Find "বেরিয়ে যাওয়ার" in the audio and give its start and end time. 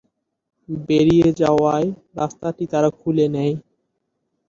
0.87-1.83